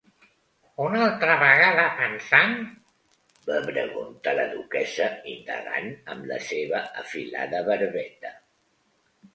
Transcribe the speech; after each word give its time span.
"Una 0.85 1.01
altra 1.07 1.35
vegada 1.43 1.83
pensant?", 1.99 2.55
va 3.51 3.59
preguntar 3.69 4.35
la 4.41 4.47
duquessa 4.57 5.11
indagant 5.37 5.93
amb 6.15 6.29
la 6.33 6.43
seva 6.51 6.83
afilada 7.05 7.63
barbeta. 7.73 8.39